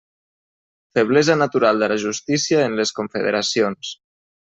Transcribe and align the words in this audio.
Feblesa 0.99 1.35
natural 1.43 1.83
de 1.85 1.91
la 1.93 1.99
justícia 2.07 2.67
en 2.71 2.81
les 2.83 2.97
confederacions. 3.03 3.97